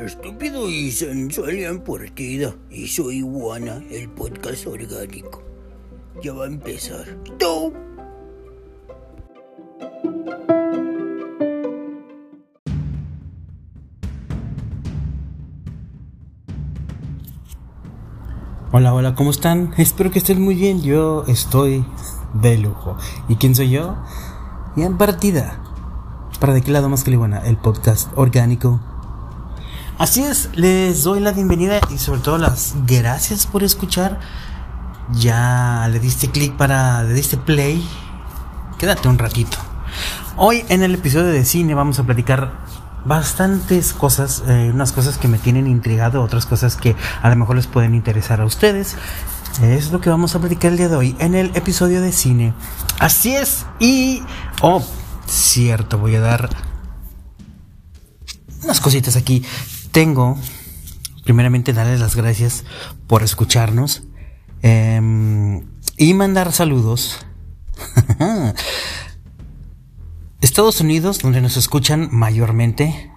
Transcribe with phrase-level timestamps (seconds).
[0.00, 2.54] Estúpido y sensual en partida.
[2.70, 5.42] Y soy Iguana, el podcast orgánico.
[6.22, 7.06] Ya va a empezar.
[7.40, 7.72] ¡Tú!
[18.70, 19.74] Hola, hola, ¿cómo están?
[19.76, 20.82] Espero que estén muy bien.
[20.82, 21.84] Yo estoy
[22.34, 22.96] de lujo.
[23.28, 23.96] ¿Y quién soy yo?
[24.76, 25.58] Bien partida.
[26.40, 27.38] ¿Para de qué lado más que buena?
[27.38, 28.80] El podcast orgánico.
[29.98, 34.20] Así es, les doy la bienvenida y sobre todo las gracias por escuchar.
[35.12, 37.84] Ya le diste clic para, le diste play.
[38.78, 39.58] Quédate un ratito.
[40.36, 42.52] Hoy en el episodio de cine vamos a platicar
[43.04, 47.56] bastantes cosas, eh, unas cosas que me tienen intrigado, otras cosas que a lo mejor
[47.56, 48.96] les pueden interesar a ustedes.
[49.62, 52.54] Es lo que vamos a platicar el día de hoy en el episodio de cine.
[53.00, 54.22] Así es, y...
[54.62, 54.84] Oh,
[55.26, 56.48] cierto, voy a dar
[58.62, 59.44] unas cositas aquí.
[59.90, 60.38] Tengo,
[61.24, 62.64] primeramente, darles las gracias
[63.08, 64.04] por escucharnos
[64.62, 67.26] em, y mandar saludos.
[70.40, 73.10] Estados Unidos, donde nos escuchan mayormente,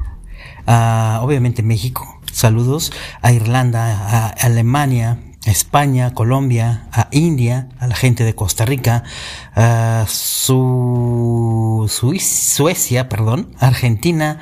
[0.66, 8.36] obviamente México, saludos a Irlanda, a Alemania, España, Colombia, a India, a la gente de
[8.36, 9.04] Costa Rica,
[9.56, 11.90] a su,
[12.20, 14.40] Suecia, perdón, Argentina,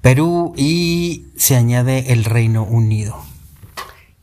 [0.00, 3.16] Perú y se añade el Reino Unido.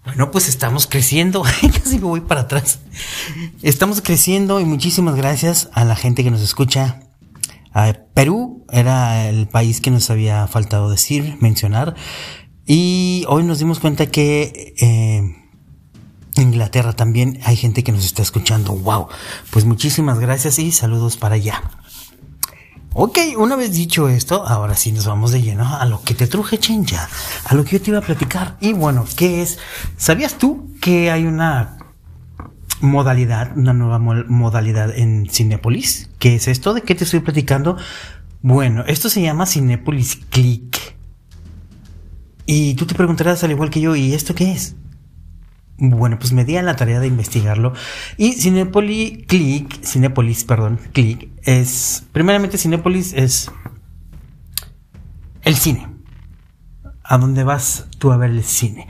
[0.05, 1.44] Bueno, pues estamos creciendo.
[1.83, 2.80] Casi me voy para atrás.
[3.61, 7.00] Estamos creciendo y muchísimas gracias a la gente que nos escucha
[8.14, 11.95] Perú era el país que nos había faltado decir, mencionar.
[12.66, 15.42] Y hoy nos dimos cuenta que eh,
[16.36, 18.73] Inglaterra también hay gente que nos está escuchando.
[18.73, 19.08] ¡Wow!
[19.52, 21.62] Pues muchísimas gracias y saludos para allá.
[22.95, 26.28] Ok, una vez dicho esto, ahora sí nos vamos de lleno a lo que te
[26.28, 27.09] truje chencha,
[27.45, 28.58] a lo que yo te iba a platicar.
[28.61, 29.58] Y bueno, ¿qué es?
[29.98, 31.77] ¿Sabías tú que hay una
[32.83, 36.10] modalidad, una nueva modalidad en Cinepolis.
[36.20, 36.73] ¿Qué es esto?
[36.73, 37.77] ¿De qué te estoy platicando?
[38.42, 40.77] Bueno, esto se llama Cinepolis Click.
[42.45, 44.76] Y tú te preguntarás al igual que yo, ¿y esto qué es?
[45.78, 47.73] Bueno, pues me di a la tarea de investigarlo.
[48.17, 52.06] Y Cinepolis Click, Cinepolis, perdón, Click, es.
[52.11, 53.52] Primeramente, Cinepolis es.
[55.42, 55.88] El cine.
[57.04, 58.88] ¿A dónde vas tú a ver el cine?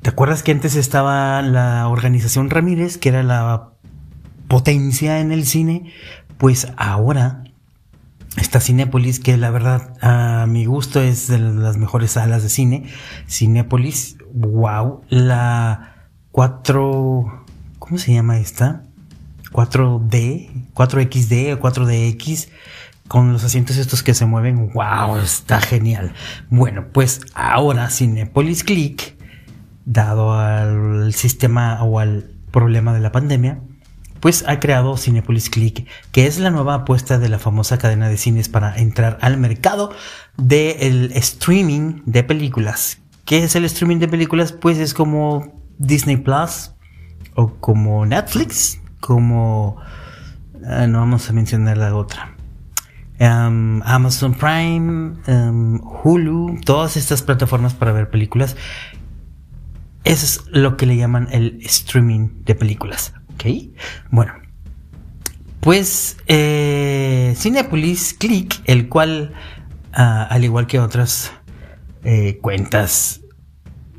[0.00, 3.72] ¿Te acuerdas que antes estaba la organización Ramírez, que era la
[4.48, 5.92] potencia en el cine?
[6.38, 7.44] Pues ahora
[8.36, 12.84] está Cinépolis, que la verdad a mi gusto es de las mejores salas de cine.
[13.28, 17.44] Cinépolis, wow, la 4,
[17.78, 18.84] ¿cómo se llama esta?
[19.52, 22.48] 4D, 4XD o 4DX
[23.08, 26.12] con los asientos estos que se mueven, wow, está genial.
[26.48, 29.16] Bueno, pues ahora Cinépolis Click
[29.84, 33.60] dado al sistema o al problema de la pandemia,
[34.20, 38.16] pues ha creado Cinepolis Click, que es la nueva apuesta de la famosa cadena de
[38.16, 39.92] cines para entrar al mercado
[40.36, 42.98] del streaming de películas.
[43.24, 44.52] ¿Qué es el streaming de películas?
[44.52, 46.72] Pues es como Disney Plus
[47.34, 49.76] o como Netflix, como...
[50.66, 52.36] Ah, no vamos a mencionar la otra.
[53.18, 55.12] Amazon Prime,
[56.02, 58.56] Hulu, todas estas plataformas para ver películas
[60.04, 63.12] eso es lo que le llaman el streaming de películas.
[63.40, 63.72] ¿Ok?
[64.10, 64.34] Bueno.
[65.60, 69.32] Pues eh, Cinepolis Click, el cual,
[69.92, 71.32] ah, al igual que otras
[72.02, 73.20] eh, cuentas,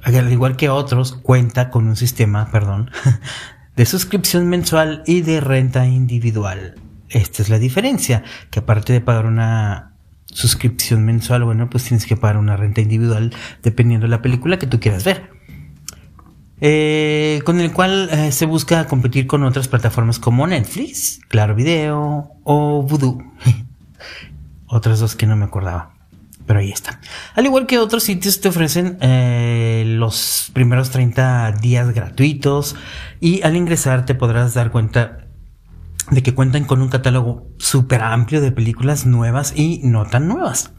[0.03, 2.89] al igual que otros, cuenta con un sistema, perdón,
[3.75, 6.75] de suscripción mensual y de renta individual.
[7.09, 9.93] Esta es la diferencia, que aparte de pagar una
[10.25, 14.67] suscripción mensual, bueno, pues tienes que pagar una renta individual dependiendo de la película que
[14.67, 15.29] tú quieras ver.
[16.63, 22.29] Eh, con el cual eh, se busca competir con otras plataformas como Netflix, Claro Video
[22.43, 23.17] o Voodoo.
[24.67, 25.95] Otras dos que no me acordaba.
[26.45, 26.99] Pero ahí está.
[27.35, 32.75] Al igual que otros sitios te ofrecen eh, los primeros 30 días gratuitos
[33.19, 35.27] y al ingresar te podrás dar cuenta
[36.09, 40.71] de que cuentan con un catálogo súper amplio de películas nuevas y no tan nuevas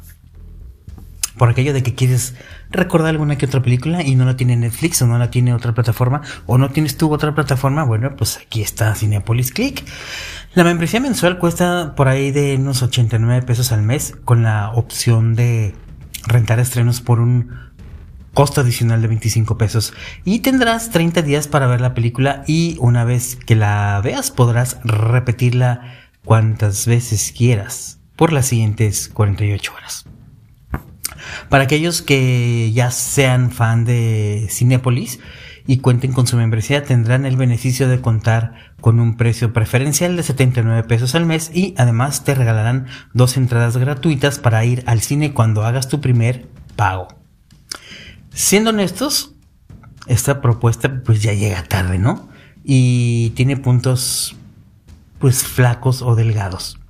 [1.37, 2.35] por aquello de que quieres
[2.71, 5.73] recordar alguna que otra película y no la tiene Netflix o no la tiene otra
[5.73, 9.85] plataforma o no tienes tú otra plataforma, bueno, pues aquí está Cinepolis Click.
[10.55, 15.35] La membresía mensual cuesta por ahí de unos 89 pesos al mes con la opción
[15.35, 15.75] de
[16.27, 17.73] rentar estrenos por un
[18.35, 19.93] costo adicional de 25 pesos
[20.25, 24.79] y tendrás 30 días para ver la película y una vez que la veas podrás
[24.85, 30.07] repetirla cuantas veces quieras por las siguientes 48 horas.
[31.49, 35.21] Para aquellos que ya sean fan de Cinépolis
[35.67, 40.23] y cuenten con su membresía, tendrán el beneficio de contar con un precio preferencial de
[40.23, 45.33] 79 pesos al mes y además te regalarán dos entradas gratuitas para ir al cine
[45.33, 47.09] cuando hagas tu primer pago.
[48.35, 49.35] Siendo honestos,
[50.07, 52.29] esta propuesta pues ya llega tarde, ¿no?
[52.65, 54.37] Y tiene puntos
[55.19, 56.82] pues flacos o delgados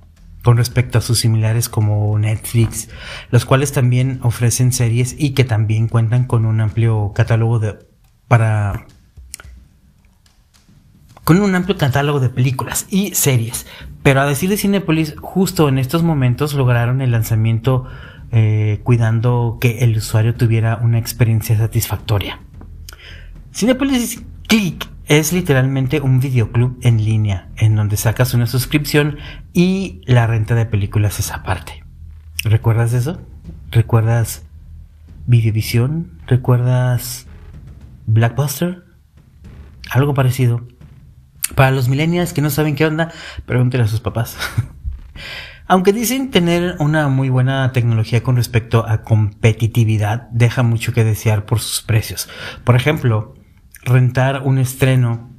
[0.43, 2.89] con respecto a sus similares como Netflix,
[3.31, 7.79] los cuales también ofrecen series y que también cuentan con un amplio catálogo de
[8.27, 8.85] para
[11.23, 13.65] con un amplio catálogo de películas y series.
[14.03, 17.85] Pero a decir de Cinepolis, justo en estos momentos lograron el lanzamiento
[18.31, 22.41] eh, cuidando que el usuario tuviera una experiencia satisfactoria.
[23.53, 29.17] Cinepolis Click es literalmente un videoclub en línea en donde sacas una suscripción
[29.53, 31.83] y la renta de películas es aparte.
[32.43, 33.21] ¿Recuerdas eso?
[33.71, 34.43] ¿Recuerdas
[35.25, 36.19] Videovisión?
[36.27, 37.27] ¿Recuerdas
[38.05, 38.83] Blackbuster?
[39.89, 40.65] Algo parecido.
[41.55, 43.11] Para los millennials que no saben qué onda,
[43.45, 44.37] pregúntenle a sus papás.
[45.67, 51.45] Aunque dicen tener una muy buena tecnología con respecto a competitividad, deja mucho que desear
[51.45, 52.29] por sus precios.
[52.65, 53.33] Por ejemplo,
[53.85, 55.29] rentar un estreno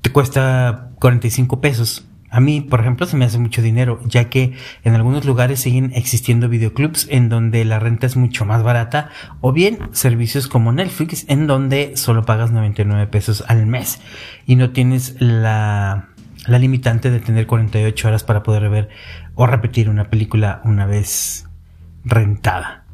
[0.00, 2.06] te cuesta 45 pesos.
[2.30, 4.52] A mí, por ejemplo, se me hace mucho dinero, ya que
[4.84, 9.08] en algunos lugares siguen existiendo videoclubs en donde la renta es mucho más barata,
[9.40, 14.00] o bien servicios como Netflix en donde solo pagas 99 pesos al mes
[14.46, 16.08] y no tienes la,
[16.46, 18.88] la limitante de tener 48 horas para poder ver
[19.34, 21.48] o repetir una película una vez
[22.04, 22.87] rentada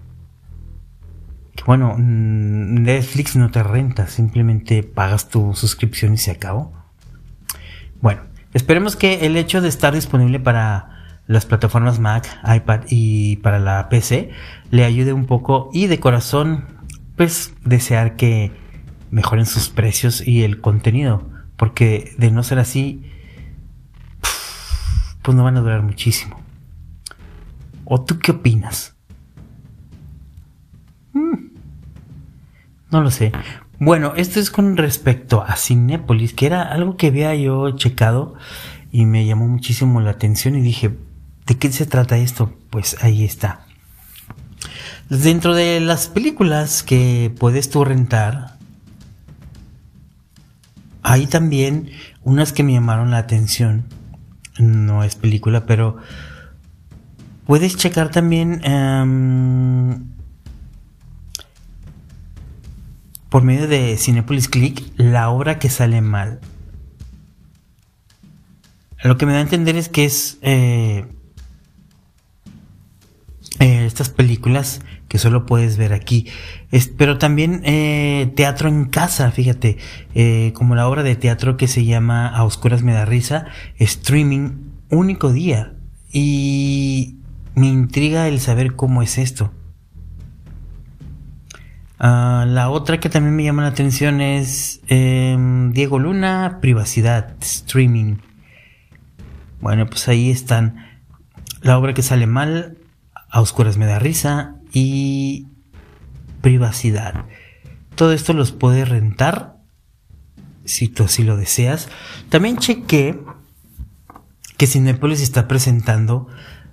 [1.67, 6.73] bueno, mm, Netflix no te renta, simplemente pagas tu suscripción y se acabó.
[8.01, 8.23] Bueno,
[8.53, 13.89] esperemos que el hecho de estar disponible para las plataformas Mac, iPad y para la
[13.89, 14.31] PC
[14.71, 16.67] le ayude un poco y de corazón,
[17.17, 18.53] pues desear que
[19.11, 23.11] mejoren sus precios y el contenido, porque de no ser así,
[25.23, 26.43] pues no van a durar muchísimo.
[27.87, 28.95] ¿O tú qué opinas?
[32.95, 33.33] No lo sé.
[33.81, 38.35] Bueno, esto es con respecto a Cinépolis, que era algo que había yo checado
[38.93, 40.97] y me llamó muchísimo la atención y dije,
[41.45, 42.57] ¿de qué se trata esto?
[42.71, 43.67] Pues ahí está.
[45.09, 48.59] Dentro de las películas que puedes tú rentar,
[51.03, 51.91] hay también
[52.23, 53.87] unas que me llamaron la atención.
[54.57, 55.97] No es película, pero
[57.45, 60.14] puedes checar también em,
[63.35, 66.39] por medio de Cinepolis Click la obra que sale mal.
[69.03, 71.05] Lo que me da a entender es que es eh,
[73.59, 76.29] eh, estas películas que solo puedes ver aquí.
[76.97, 79.79] pero también eh, teatro en casa, fíjate,
[80.53, 83.47] como la obra de teatro que se llama A Oscuras me da risa,
[83.81, 85.75] streaming único día.
[86.13, 87.17] Y
[87.57, 89.51] me intriga el saber cómo es esto.
[92.07, 98.17] Ah, la otra que también me llama la atención es em, Diego Luna, privacidad, streaming.
[99.63, 101.01] Bueno, pues ahí están.
[101.63, 102.77] La obra que sale mal,
[103.31, 105.47] a oscuras me da risa y
[106.43, 107.25] privacidad.
[107.95, 109.57] Todo esto los puedes rentar
[110.67, 111.89] si tú así lo deseas.
[112.29, 113.19] También chequé
[114.59, 116.27] que Cinepolis está presentando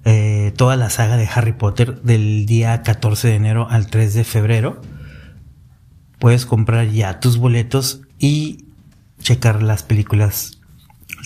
[0.03, 4.25] eh, toda la saga de Harry Potter del día 14 de enero al 3 de
[4.25, 4.81] febrero
[6.21, 8.65] puedes comprar ya tus boletos y
[9.19, 10.61] checar las películas,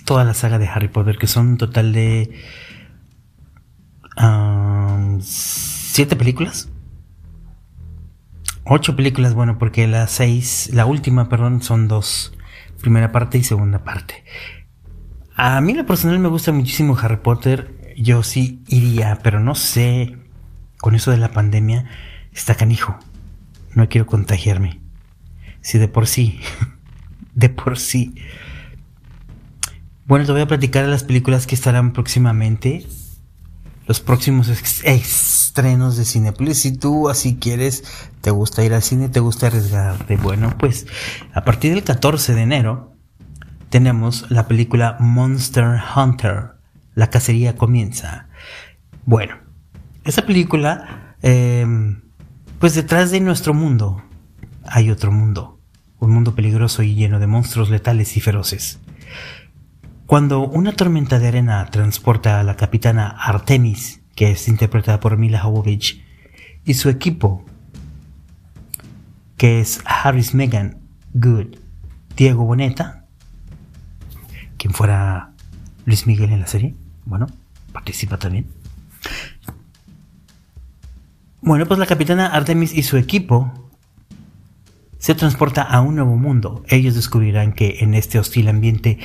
[0.05, 2.33] toda la saga de Harry Potter, que son un total de
[5.19, 6.69] siete películas.
[8.63, 12.33] Ocho películas, bueno, porque las seis, la última, perdón, son dos.
[12.79, 14.23] Primera parte y segunda parte.
[15.35, 17.93] A mí, la personal, me gusta muchísimo Harry Potter.
[17.97, 20.17] Yo sí iría, pero no sé.
[20.77, 21.85] Con eso de la pandemia,
[22.31, 22.97] está canijo.
[23.73, 24.84] No quiero contagiarme.
[25.65, 26.39] Si de por sí.
[27.33, 28.13] de por sí.
[30.05, 32.85] Bueno, te voy a platicar de las películas que estarán próximamente.
[33.87, 34.47] Los próximos
[34.83, 36.59] estrenos de Cinepolis.
[36.59, 37.83] Si tú así quieres,
[38.21, 40.17] te gusta ir al cine, te gusta arriesgarte.
[40.17, 40.85] Bueno, pues
[41.33, 42.93] a partir del 14 de enero
[43.71, 46.51] tenemos la película Monster Hunter.
[46.93, 48.27] La cacería comienza.
[49.07, 49.37] Bueno,
[50.03, 52.01] esa película, em,
[52.59, 54.03] pues detrás de nuestro mundo
[54.67, 55.54] hay otro mundo
[56.05, 58.79] un mundo peligroso y lleno de monstruos letales y feroces.
[60.05, 65.39] Cuando una tormenta de arena transporta a la capitana Artemis, que es interpretada por Mila
[65.39, 66.03] Jovovich,
[66.63, 67.43] y su equipo,
[69.37, 70.77] que es Harris Megan
[71.13, 71.57] Good,
[72.15, 73.05] Diego Boneta,
[74.57, 75.31] quien fuera
[75.85, 77.27] Luis Miguel en la serie, bueno,
[77.73, 78.47] participa también.
[81.41, 83.64] Bueno, pues la capitana Artemis y su equipo
[85.05, 86.63] se transporta a un nuevo mundo.
[86.67, 88.97] Ellos descubrirán que en este hostil ambiente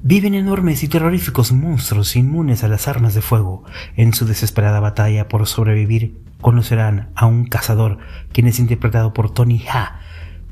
[0.00, 3.64] viven enormes y terroríficos monstruos inmunes a las armas de fuego.
[3.96, 7.98] En su desesperada batalla por sobrevivir, conocerán a un cazador,
[8.30, 9.98] quien es interpretado por Tony Ha,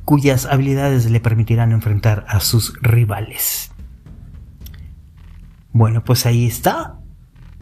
[0.04, 3.70] cuyas habilidades le permitirán enfrentar a sus rivales.
[5.70, 6.98] Bueno, pues ahí está.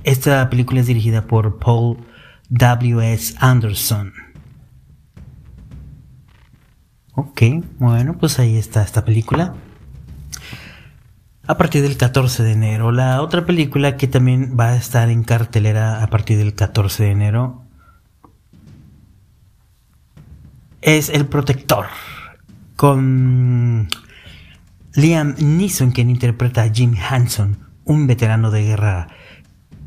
[0.05, 1.99] Esta película es dirigida por Paul
[2.49, 3.35] W.S.
[3.41, 4.30] Anderson.
[7.21, 7.43] Ok,
[7.79, 9.53] bueno, pues ahí está esta película.
[11.47, 12.93] A partir del 14 de enero.
[12.93, 17.11] La otra película que también va a estar en cartelera a partir del 14 de
[17.11, 17.63] enero
[20.81, 21.89] es El Protector.
[22.75, 23.91] Con
[24.95, 29.09] Liam Neeson, quien interpreta a Jim Hanson, un veterano de guerra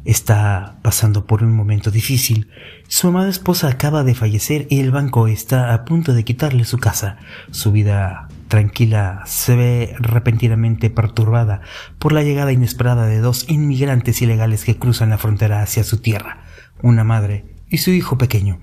[0.05, 2.49] está pasando por un momento difícil.
[2.87, 6.77] Su amada esposa acaba de fallecer y el banco está a punto de quitarle su
[6.77, 7.17] casa.
[7.51, 11.61] Su vida tranquila se ve repentinamente perturbada
[11.99, 16.43] por la llegada inesperada de dos inmigrantes ilegales que cruzan la frontera hacia su tierra,
[16.81, 18.59] una madre y su hijo pequeño,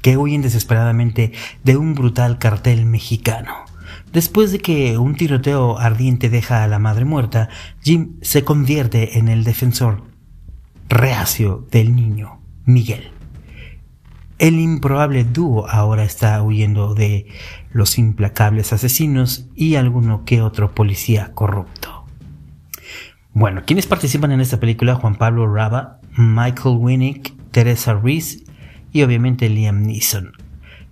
[0.00, 1.32] que huyen desesperadamente
[1.62, 3.52] de un brutal cartel mexicano.
[4.12, 7.48] Después de que un tiroteo ardiente deja a la madre muerta,
[7.82, 10.13] Jim se convierte en el defensor
[10.88, 13.10] reacio del niño, Miguel.
[14.38, 17.28] El improbable dúo ahora está huyendo de
[17.72, 22.04] los implacables asesinos y alguno que otro policía corrupto.
[23.32, 24.96] Bueno, ¿quiénes participan en esta película?
[24.96, 28.44] Juan Pablo Raba, Michael Winnick, Teresa Reese
[28.92, 30.32] y obviamente Liam Neeson.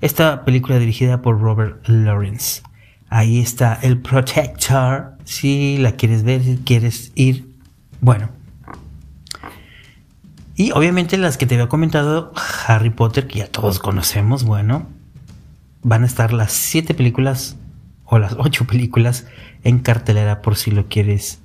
[0.00, 2.62] Esta película dirigida por Robert Lawrence.
[3.08, 5.16] Ahí está el Protector.
[5.24, 7.48] Si la quieres ver, si quieres ir.
[8.00, 8.30] Bueno,
[10.54, 12.32] y obviamente las que te había comentado,
[12.66, 14.86] Harry Potter, que ya todos conocemos, bueno,
[15.82, 17.56] van a estar las siete películas
[18.04, 19.26] o las ocho películas
[19.64, 21.40] en cartelera por si lo quieres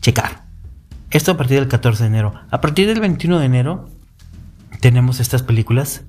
[0.00, 0.44] checar.
[1.10, 2.34] Esto a partir del 14 de enero.
[2.50, 3.88] A partir del 21 de enero
[4.80, 6.02] tenemos estas películas.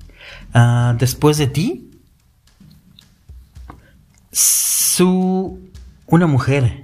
[0.54, 1.90] Ah, después de ti,
[4.32, 5.60] su
[6.06, 6.82] una mujer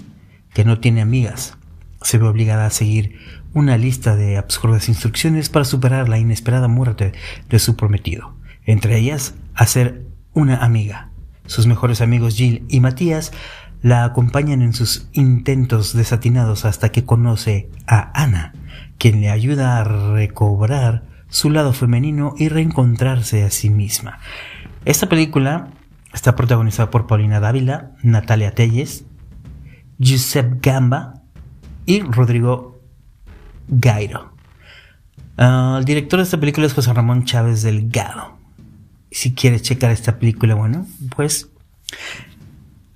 [0.52, 1.56] que no tiene amigas
[2.02, 7.12] se ve obligada a seguir una lista de absurdas instrucciones para superar la inesperada muerte
[7.48, 11.10] de su prometido, entre ellas hacer una amiga.
[11.46, 13.32] Sus mejores amigos Jill y Matías
[13.82, 18.52] la acompañan en sus intentos desatinados hasta que conoce a Ana,
[18.98, 24.18] quien le ayuda a recobrar su lado femenino y reencontrarse a sí misma.
[24.84, 25.68] Esta película
[26.12, 29.04] está protagonizada por Paulina Dávila, Natalia Telles,
[29.98, 31.22] Giuseppe Gamba
[31.86, 32.69] y Rodrigo
[33.70, 34.34] Gairo.
[35.38, 38.36] Ah, el director de esta película es José Ramón Chávez Delgado.
[39.10, 40.86] Si quieres checar esta película, bueno,
[41.16, 41.48] pues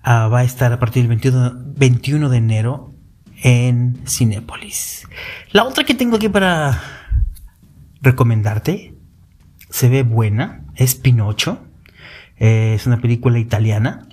[0.03, 2.95] ah, va a estar a partir del 21, 21 de enero
[3.43, 5.09] en Cinépolis.
[5.53, 6.81] La otra que tengo aquí para
[8.03, 8.95] recomendarte
[9.71, 11.59] se ve buena, es Pinocho.
[12.37, 14.07] es una película italiana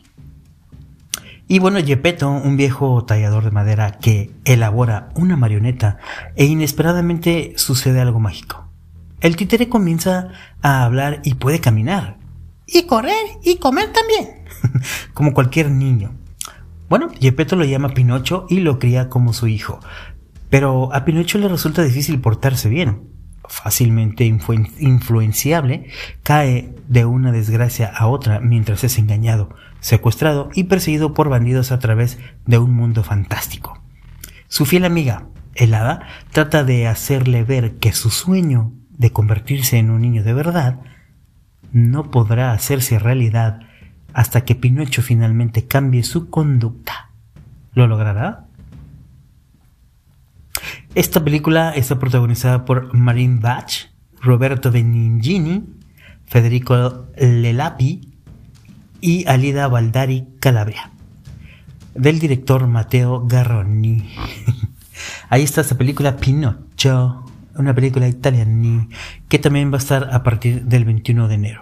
[1.52, 5.98] y bueno, Gepetto, un viejo tallador de madera que elabora una marioneta
[6.38, 8.70] e inesperadamente sucede algo mágico.
[9.20, 10.30] El títere comienza
[10.62, 12.20] a hablar y puede caminar.
[12.66, 14.46] Y correr y comer también.
[15.14, 16.14] como cualquier niño.
[16.88, 19.82] Bueno, Gepetto lo llama Pinocho y lo cría como su hijo.
[20.50, 23.11] Pero a Pinocho le resulta difícil portarse bien.
[23.52, 25.90] Fácilmente influenciable,
[26.24, 31.80] cae de una desgracia a otra mientras es engañado secuestrado y perseguido por bandidos a
[31.80, 33.84] través de un mundo fantástico.
[34.48, 39.90] Su fiel amiga, el hada, trata de hacerle ver que su sueño de convertirse en
[39.90, 40.80] un niño de verdad
[41.74, 43.60] no podrá hacerse realidad
[44.14, 47.10] hasta que Pinocho finalmente cambie su conducta.
[47.74, 48.46] ¿Lo logrará?
[50.96, 53.90] Esta película está protagonizada por Marine Bach,
[54.22, 55.64] Roberto Benigni,
[56.26, 58.12] Federico Lelapi,
[59.02, 60.92] y Alida Baldari Calabria,
[61.96, 64.10] del director Mateo Garroni.
[65.30, 67.26] Ahí está esta película Pinocho,
[67.56, 68.88] una película italiana
[69.28, 71.62] que también va a estar a partir del 21 de enero.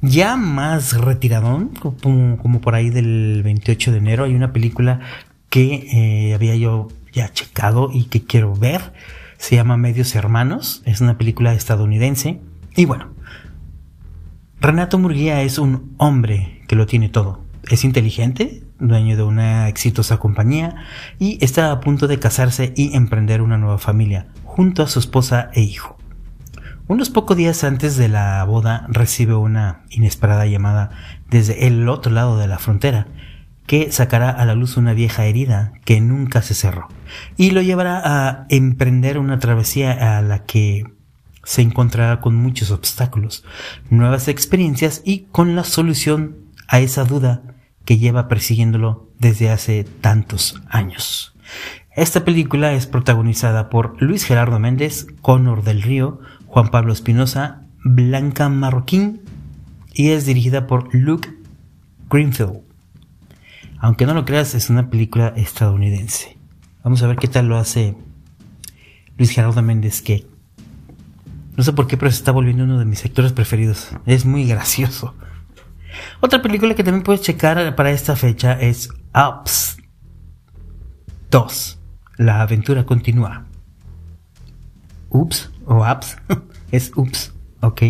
[0.00, 5.00] Ya más retiradón, como, como por ahí del 28 de enero, hay una película
[5.50, 8.92] que eh, había yo ya checado y que quiero ver.
[9.38, 12.40] Se llama Medios Hermanos, es una película estadounidense.
[12.76, 13.14] Y bueno,
[14.60, 17.44] Renato Murguía es un hombre que lo tiene todo.
[17.68, 20.76] Es inteligente, dueño de una exitosa compañía
[21.18, 25.50] y está a punto de casarse y emprender una nueva familia junto a su esposa
[25.54, 25.96] e hijo.
[26.86, 30.90] Unos pocos días antes de la boda recibe una inesperada llamada
[31.30, 33.06] desde el otro lado de la frontera
[33.66, 36.88] que sacará a la luz una vieja herida que nunca se cerró
[37.36, 40.84] y lo llevará a emprender una travesía a la que
[41.44, 43.44] se encontrará con muchos obstáculos,
[43.90, 46.36] nuevas experiencias y con la solución
[46.68, 47.42] a esa duda
[47.84, 51.34] que lleva persiguiéndolo desde hace tantos años.
[51.96, 58.48] Esta película es protagonizada por Luis Gerardo Méndez, Conor del Río, Juan Pablo Espinosa, Blanca
[58.48, 59.20] Marroquín
[59.92, 61.28] y es dirigida por Luke
[62.10, 62.62] Greenfield.
[63.84, 66.38] Aunque no lo creas, es una película estadounidense.
[66.82, 67.94] Vamos a ver qué tal lo hace
[69.18, 70.26] Luis Gerardo Méndez, que
[71.54, 73.90] no sé por qué, pero se está volviendo uno de mis sectores preferidos.
[74.06, 75.14] Es muy gracioso.
[76.22, 79.76] Otra película que también puedes checar para esta fecha es Ups
[81.30, 81.78] 2.
[82.16, 83.44] La aventura continúa.
[85.10, 86.16] Ups o Ups.
[86.72, 87.82] es Ups, ok.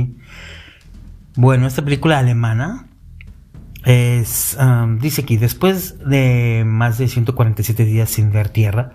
[1.37, 2.89] Bueno, esta película alemana
[3.85, 8.93] es, um, dice aquí, después de más de 147 días sin ver tierra,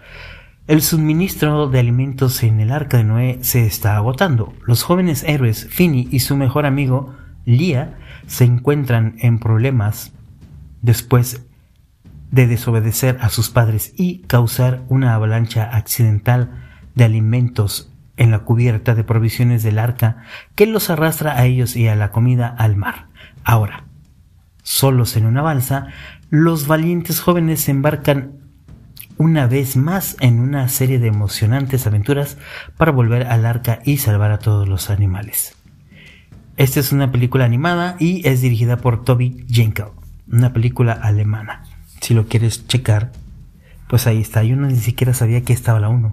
[0.67, 4.53] el suministro de alimentos en el arca de Noé se está agotando.
[4.65, 7.15] Los jóvenes héroes Finny y su mejor amigo
[7.45, 10.13] Lía se encuentran en problemas
[10.81, 11.45] después
[12.31, 16.51] de desobedecer a sus padres y causar una avalancha accidental
[16.93, 21.87] de alimentos en la cubierta de provisiones del arca que los arrastra a ellos y
[21.87, 23.07] a la comida al mar.
[23.43, 23.85] Ahora,
[24.63, 25.87] solos en una balsa,
[26.29, 28.33] los valientes jóvenes se embarcan
[29.17, 32.37] una vez más en una serie de emocionantes aventuras
[32.77, 35.55] para volver al arca y salvar a todos los animales.
[36.55, 39.87] Esta es una película animada y es dirigida por Toby Jenkel,
[40.31, 41.63] una película alemana.
[42.01, 43.11] Si lo quieres checar,
[43.87, 44.43] pues ahí está.
[44.43, 46.11] Yo no ni siquiera sabía que estaba la 1.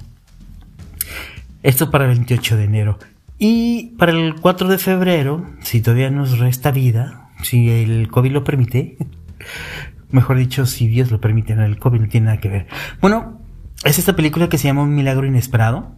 [1.62, 2.98] Esto para el 28 de enero.
[3.38, 8.44] Y para el 4 de febrero, si todavía nos resta vida, si el COVID lo
[8.44, 8.98] permite,
[10.10, 12.66] Mejor dicho, si Dios lo permite, el COVID no tiene nada que ver.
[13.00, 13.40] Bueno,
[13.84, 15.96] es esta película que se llama Un Milagro Inesperado.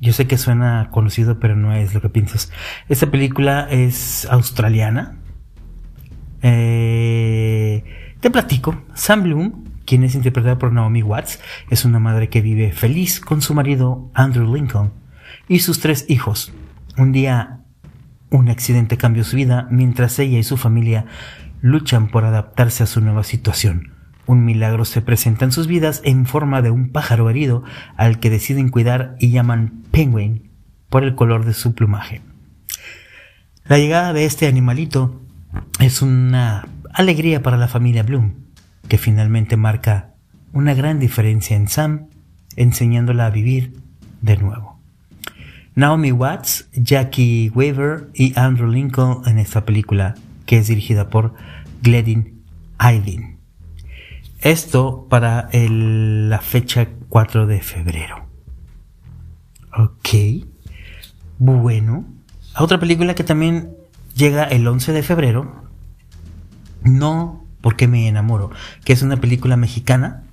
[0.00, 2.52] Yo sé que suena conocido, pero no es lo que piensas.
[2.88, 5.16] Esta película es australiana.
[6.42, 7.84] Eh,
[8.20, 8.82] te platico.
[8.94, 13.42] Sam Bloom, quien es interpretada por Naomi Watts, es una madre que vive feliz con
[13.42, 14.92] su marido Andrew Lincoln
[15.48, 16.52] y sus tres hijos.
[16.96, 17.57] Un día,
[18.30, 21.06] un accidente cambió su vida mientras ella y su familia
[21.60, 23.92] luchan por adaptarse a su nueva situación.
[24.26, 27.64] Un milagro se presenta en sus vidas en forma de un pájaro herido
[27.96, 30.50] al que deciden cuidar y llaman Penguin
[30.90, 32.20] por el color de su plumaje.
[33.64, 35.20] La llegada de este animalito
[35.80, 38.34] es una alegría para la familia Bloom,
[38.88, 40.14] que finalmente marca
[40.52, 42.08] una gran diferencia en Sam,
[42.56, 43.80] enseñándola a vivir
[44.20, 44.67] de nuevo.
[45.78, 51.34] Naomi Watts, Jackie Weaver y Andrew Lincoln en esta película que es dirigida por
[51.82, 52.42] Gledin
[52.78, 53.38] Aydin.
[54.40, 58.26] Esto para la fecha 4 de febrero.
[59.72, 60.48] Ok.
[61.38, 62.06] Bueno.
[62.58, 63.76] Otra película que también
[64.16, 65.62] llega el 11 de febrero.
[66.82, 68.50] No porque me enamoro.
[68.84, 70.24] Que es una película mexicana.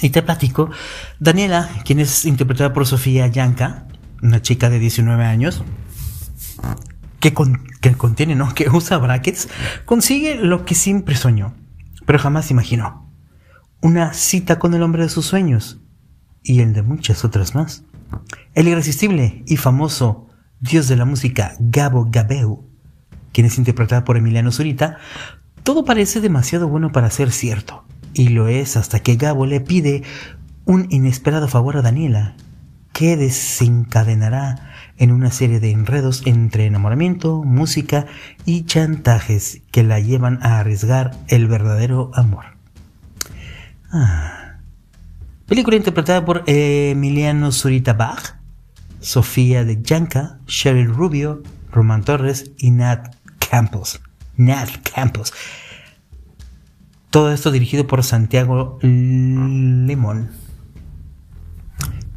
[0.00, 0.70] Y te platico.
[1.18, 3.86] Daniela, quien es interpretada por Sofía Yanka,
[4.22, 5.64] una chica de 19 años,
[7.20, 7.34] que,
[7.80, 8.52] que contiene, ¿no?
[8.54, 9.48] Que usa brackets,
[9.84, 11.54] consigue lo que siempre soñó,
[12.06, 13.08] pero jamás imaginó.
[13.80, 15.80] Una cita con el hombre de sus sueños
[16.42, 17.84] y el de muchas otras más.
[18.54, 20.28] El irresistible y famoso
[20.60, 22.68] dios de la música Gabo Gabeu,
[23.32, 24.98] quien es interpretada por Emiliano Zurita,
[25.62, 30.02] todo parece demasiado bueno para ser cierto, y lo es hasta que Gabo le pide
[30.64, 32.34] un inesperado favor a Daniela,
[32.92, 38.06] que desencadenará en una serie de enredos entre enamoramiento, música
[38.44, 42.44] y chantajes que la llevan a arriesgar el verdadero amor.
[43.90, 44.58] Ah.
[45.46, 48.36] Película interpretada por Emiliano Zurita Bach,
[49.00, 51.42] Sofía de Yanka, Cheryl Rubio,
[51.72, 54.00] Roman Torres y Nat Campos.
[54.36, 55.32] Nat Campos.
[57.10, 60.30] Todo esto dirigido por Santiago Lemón.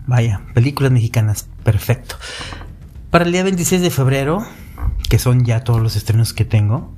[0.06, 2.16] Vaya, películas mexicanas, perfecto.
[3.10, 4.46] Para el día 26 de febrero,
[5.10, 6.98] que son ya todos los estrenos que tengo,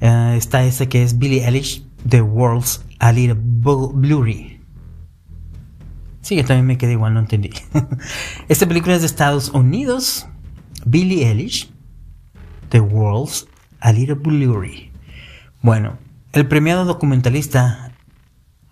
[0.00, 4.60] eh, está ese que es Billie Eilish The World's a Little Blurry.
[6.22, 7.50] Sí, yo también me quedé igual, no entendí.
[8.48, 10.26] Esta película es de Estados Unidos.
[10.84, 11.70] Billie Eilish.
[12.68, 13.46] The World's
[13.80, 14.92] a Little Blurry.
[15.62, 15.98] Bueno,
[16.32, 17.92] el premiado documentalista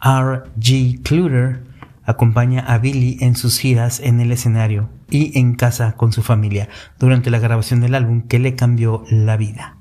[0.01, 1.03] R.G.
[1.03, 1.65] Clutter
[2.05, 6.69] acompaña a Billy en sus giras en el escenario y en casa con su familia
[6.99, 9.77] durante la grabación del álbum que le cambió la vida.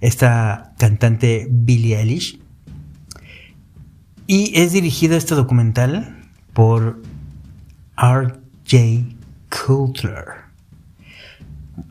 [0.00, 2.38] Esta cantante Billie Eilish
[4.26, 7.00] y es dirigido este documental por
[7.96, 9.16] R.J.
[9.48, 10.44] Coulter.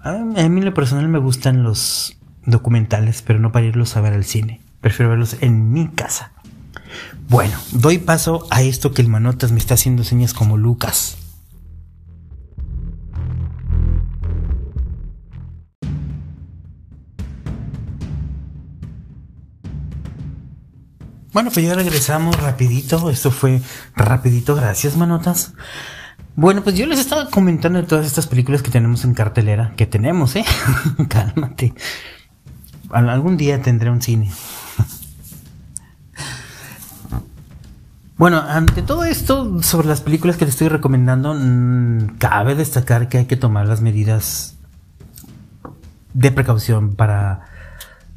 [0.04, 4.13] A mí en lo personal me gustan los documentales, pero no para irlos a ver
[4.13, 4.62] al cine.
[4.82, 6.34] Prefiero verlos en mi casa.
[7.29, 11.17] Bueno, doy paso a esto que el Manotas me está haciendo señas como Lucas.
[21.34, 23.10] Bueno, pues ya regresamos rapidito.
[23.10, 23.60] Esto fue
[23.95, 24.56] rapidito.
[24.56, 25.53] Gracias, Manotas.
[26.36, 29.73] Bueno, pues yo les estaba comentando de todas estas películas que tenemos en cartelera.
[29.75, 30.45] Que tenemos, ¿eh?
[31.10, 31.73] Cálmate.
[32.93, 34.32] Algún día tendré un cine.
[38.15, 43.17] Bueno, ante todo esto, sobre las películas que te estoy recomendando, mm, cabe destacar que
[43.17, 44.56] hay que tomar las medidas
[46.13, 47.47] de precaución para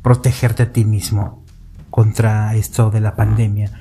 [0.02, 1.42] protegerte a ti mismo
[1.90, 3.72] contra esto de la pandemia.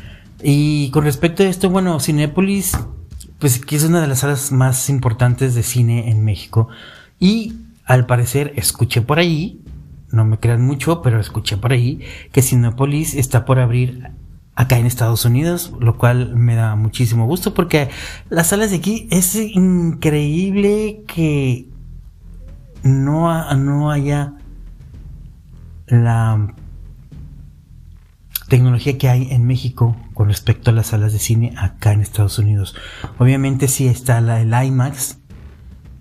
[0.41, 2.77] Y con respecto a esto, bueno, Cinépolis,
[3.39, 6.69] pues que es una de las salas más importantes de cine en México.
[7.19, 9.61] Y al parecer, escuché por ahí,
[10.11, 14.11] no me crean mucho, pero escuché por ahí, que Cinépolis está por abrir
[14.55, 17.89] acá en Estados Unidos, lo cual me da muchísimo gusto porque
[18.29, 21.67] las salas de aquí es increíble que
[22.83, 24.35] no, no haya
[25.87, 26.53] la
[28.47, 32.39] tecnología que hay en México con respecto a las salas de cine acá en Estados
[32.39, 32.75] Unidos.
[33.17, 35.17] Obviamente sí está la, el IMAX.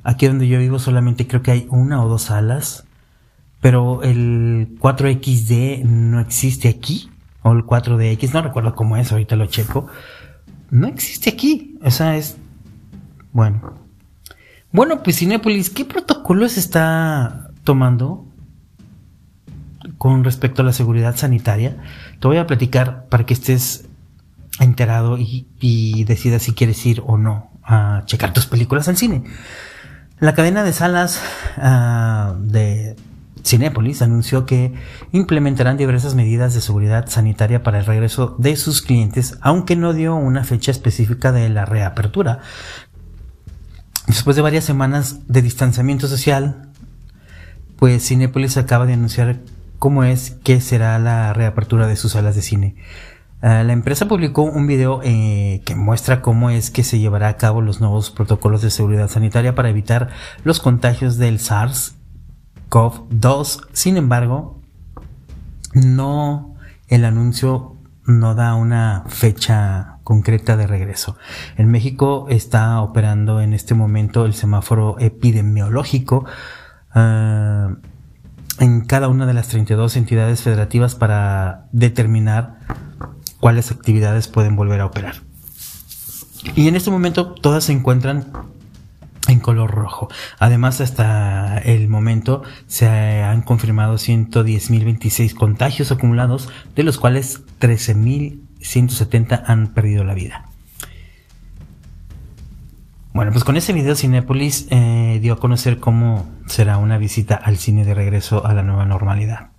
[0.03, 2.84] Aquí donde yo vivo solamente creo que hay una o dos salas.
[3.65, 7.09] Pero el 4XD no existe aquí
[7.41, 9.87] o el 4DX, no recuerdo cómo es, ahorita lo checo.
[10.71, 11.79] No existe aquí.
[11.83, 12.37] O sea, es.
[13.33, 13.73] Bueno.
[14.71, 18.27] Bueno, pues Cinepolis, ¿qué protocolos está tomando
[19.97, 21.79] con respecto a la seguridad sanitaria?
[22.21, 23.89] Te voy a platicar para que estés
[24.61, 29.25] enterado y, y decidas si quieres ir o no a checar tus películas al cine.
[30.19, 31.23] La cadena de salas
[31.57, 32.95] uh, de
[33.45, 34.73] Cinépolis anunció que
[35.13, 40.17] implementarán diversas medidas de seguridad sanitaria para el regreso de sus clientes, aunque no dio
[40.17, 42.41] una fecha específica de la reapertura.
[44.07, 46.71] Después de varias semanas de distanciamiento social,
[47.77, 49.41] pues Cinépolis acaba de anunciar
[49.79, 52.77] cómo es que será la reapertura de sus salas de cine.
[53.43, 57.37] Uh, la empresa publicó un video eh, que muestra cómo es que se llevará a
[57.37, 60.09] cabo los nuevos protocolos de seguridad sanitaria para evitar
[60.45, 61.97] los contagios del SARS
[62.75, 63.69] 2.
[63.73, 64.61] Sin embargo,
[65.75, 66.57] no,
[66.89, 71.17] el anuncio no da una fecha concreta de regreso.
[71.57, 76.27] En México está operando en este momento el semáforo epidemiológico
[76.95, 77.77] uh,
[78.59, 82.59] en cada una de las 32 entidades federativas para determinar
[83.41, 85.17] cuáles actividades pueden volver a operar.
[86.57, 88.27] Y en este momento todas se encuentran
[89.35, 90.09] en color rojo.
[90.39, 99.75] Además, hasta el momento se han confirmado 110.026 contagios acumulados, de los cuales 13.170 han
[99.75, 100.47] perdido la vida.
[103.13, 107.59] Bueno, pues con ese video Cinepolis eh, dio a conocer cómo será una visita al
[107.59, 109.51] cine de regreso a la nueva normalidad.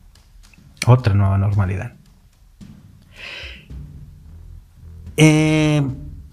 [0.88, 1.94] Otra nueva normalidad.
[5.16, 5.82] Eh,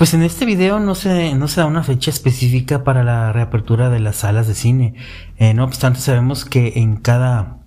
[0.02, 3.88] pues en este video no se, no se da una fecha específica para la reapertura
[3.88, 4.94] de las salas de cine.
[5.36, 7.58] Eh, no obstante, sabemos que en cada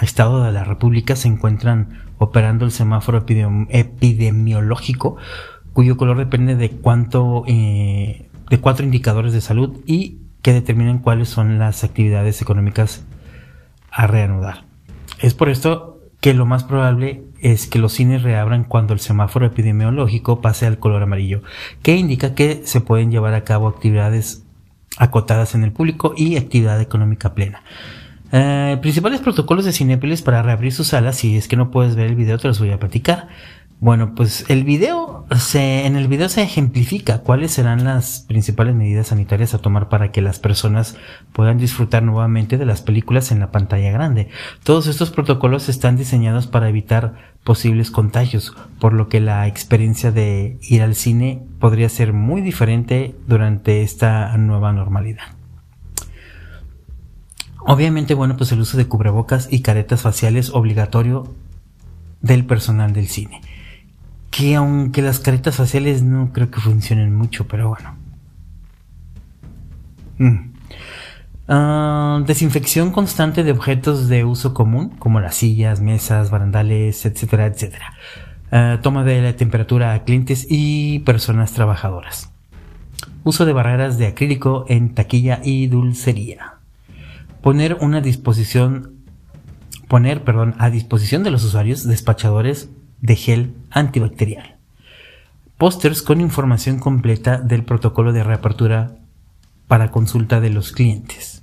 [0.00, 3.26] estado de la República se encuentran operando el semáforo
[3.70, 5.16] epidemiológico,
[5.72, 11.28] cuyo color depende de cuánto, eh, de cuatro indicadores de salud y que determinan cuáles
[11.28, 13.02] son las actividades económicas
[13.90, 14.62] a reanudar.
[15.18, 15.89] Es por esto
[16.20, 20.78] que lo más probable es que los cines reabran cuando el semáforo epidemiológico pase al
[20.78, 21.42] color amarillo,
[21.82, 24.44] que indica que se pueden llevar a cabo actividades
[24.98, 27.62] acotadas en el público y actividad económica plena.
[28.32, 32.06] Eh, principales protocolos de Cinepolis para reabrir sus salas, si es que no puedes ver
[32.06, 33.28] el video te los voy a platicar.
[33.80, 39.06] Bueno, pues el video se, en el video se ejemplifica cuáles serán las principales medidas
[39.06, 40.98] sanitarias a tomar para que las personas
[41.32, 44.28] puedan disfrutar nuevamente de las películas en la pantalla grande.
[44.64, 50.58] Todos estos protocolos están diseñados para evitar posibles contagios, por lo que la experiencia de
[50.60, 55.24] ir al cine podría ser muy diferente durante esta nueva normalidad.
[57.60, 61.34] Obviamente, bueno, pues el uso de cubrebocas y caretas faciales obligatorio
[62.20, 63.40] del personal del cine
[64.30, 67.96] que aunque las caretas faciales no creo que funcionen mucho, pero bueno.
[70.18, 70.52] Mm.
[71.48, 77.94] Ah, desinfección constante de objetos de uso común, como las sillas, mesas, barandales, etcétera, etcétera.
[78.52, 82.32] Ah, toma de la temperatura a clientes y personas trabajadoras.
[83.24, 86.54] Uso de barreras de acrílico en taquilla y dulcería.
[87.42, 89.00] Poner una disposición
[89.90, 94.56] poner, perdón, a disposición de los usuarios despachadores de gel antibacterial.
[95.58, 98.96] Pósters con información completa del protocolo de reapertura
[99.68, 101.42] para consulta de los clientes.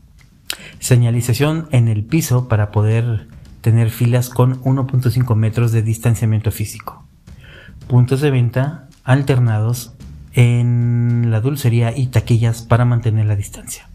[0.80, 3.28] Señalización en el piso para poder
[3.62, 7.06] tener filas con 1.5 metros de distanciamiento físico.
[7.88, 9.94] Puntos de venta alternados
[10.34, 13.90] en la dulcería y taquillas para mantener la distancia.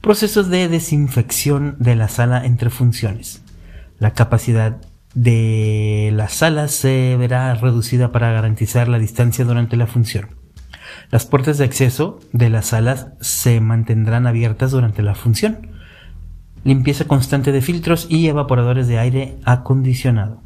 [0.00, 3.42] Procesos de desinfección de la sala entre funciones.
[3.98, 4.78] La capacidad
[5.16, 10.28] de las salas se verá reducida para garantizar la distancia durante la función.
[11.10, 15.70] Las puertas de acceso de las salas se mantendrán abiertas durante la función.
[16.64, 20.42] Limpieza constante de filtros y evaporadores de aire acondicionado.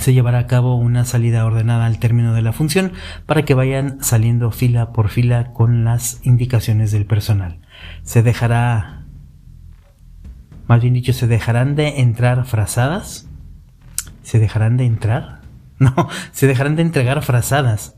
[0.00, 2.92] Se llevará a cabo una salida ordenada al término de la función
[3.26, 7.60] para que vayan saliendo fila por fila con las indicaciones del personal.
[8.02, 9.04] Se dejará,
[10.68, 13.28] más bien dicho, se dejarán de entrar frazadas
[14.24, 15.42] ¿Se dejarán de entrar?
[15.76, 17.96] No, se dejarán de entregar frazadas,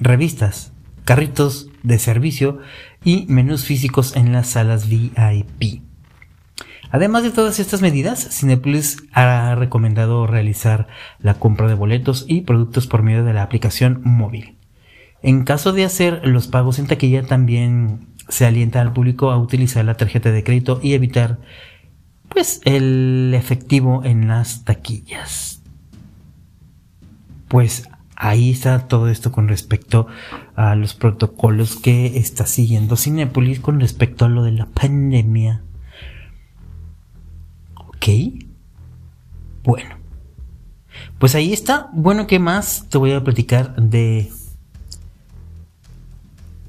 [0.00, 0.72] revistas,
[1.04, 2.58] carritos de servicio
[3.04, 5.82] y menús físicos en las salas VIP.
[6.90, 10.88] Además de todas estas medidas, Cinepolis ha recomendado realizar
[11.20, 14.56] la compra de boletos y productos por medio de la aplicación móvil.
[15.22, 19.84] En caso de hacer los pagos en taquilla, también se alienta al público a utilizar
[19.84, 21.38] la tarjeta de crédito y evitar
[22.36, 25.62] pues el efectivo en las taquillas.
[27.48, 30.06] Pues ahí está todo esto con respecto
[30.54, 35.62] a los protocolos que está siguiendo Cinepolis con respecto a lo de la pandemia.
[37.74, 38.06] Ok.
[39.64, 39.96] Bueno.
[41.18, 41.88] Pues ahí está.
[41.94, 44.30] Bueno, ¿qué más te voy a platicar de...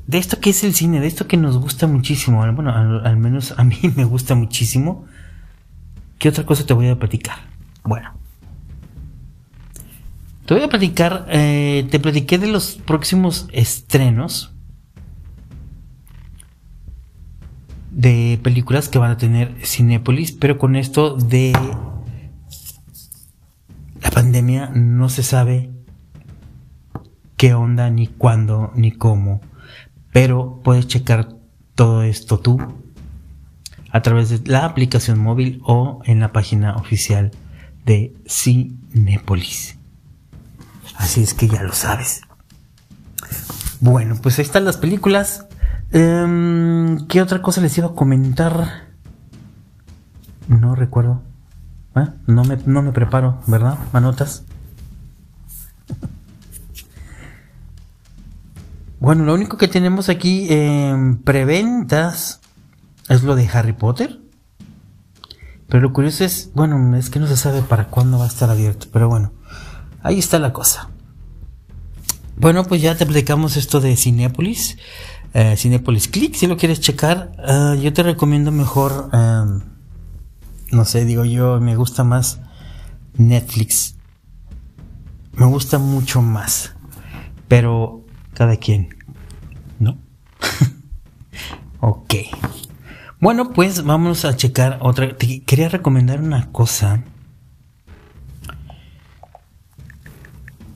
[0.05, 2.37] De esto que es el cine, de esto que nos gusta muchísimo.
[2.53, 2.71] Bueno,
[3.03, 5.05] al menos a mí me gusta muchísimo.
[6.17, 7.37] ¿Qué otra cosa te voy a platicar?
[7.83, 8.11] Bueno.
[10.45, 14.53] Te voy a platicar, eh, te platiqué de los próximos estrenos
[17.91, 21.51] de películas que van a tener Cinépolis, pero con esto de
[24.01, 25.71] la pandemia no se sabe
[27.35, 29.41] qué onda, ni cuándo, ni cómo,
[30.13, 31.35] pero puedes checar
[31.75, 32.57] todo esto tú
[33.91, 37.31] a través de la aplicación móvil o en la página oficial
[37.85, 39.77] de Cinepolis.
[40.95, 42.21] Así es que ya lo sabes.
[43.79, 45.45] Bueno, pues ahí están las películas.
[45.91, 48.87] Em, ¿Qué otra cosa les iba a comentar?
[50.47, 51.21] No recuerdo.
[51.95, 52.07] ¿Eh?
[52.25, 53.77] No, me, no me preparo, ¿verdad?
[53.93, 54.43] ¿Manotas?
[58.99, 62.41] Bueno, lo único que tenemos aquí en preventas
[63.09, 64.19] es lo de Harry Potter.
[65.67, 68.49] Pero lo curioso es, bueno, es que no se sabe para cuándo va a estar
[68.49, 68.87] abierto.
[68.91, 69.33] Pero bueno,
[70.01, 70.89] ahí está la cosa.
[72.37, 74.77] Bueno, pues ya te aplicamos esto de Cinepolis.
[75.33, 77.31] Eh, Cinepolis Click, si lo quieres checar.
[77.37, 79.61] Eh, yo te recomiendo mejor, em,
[80.71, 82.39] no sé, digo yo, me gusta más
[83.15, 83.95] Netflix.
[85.33, 86.73] Me gusta mucho más.
[87.47, 88.95] Pero cada quien,
[89.79, 89.97] ¿no?
[91.79, 92.13] ok.
[93.19, 95.17] Bueno, pues vamos a checar otra.
[95.17, 97.03] Te quería recomendar una cosa.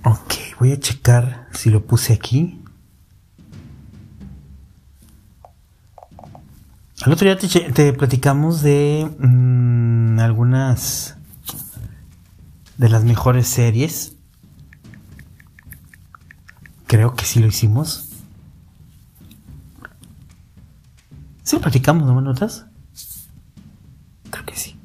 [0.04, 2.60] Ok, voy a checar si lo puse aquí.
[7.04, 7.38] Al otro día
[7.74, 11.18] te, platicamos de mm, algunas
[12.78, 14.16] de las mejores series.
[16.88, 18.11] Creo que sí lo hicimos.
[21.52, 22.66] ¿Sí lo platicamos, no notas?
[24.30, 24.80] Creo que sí.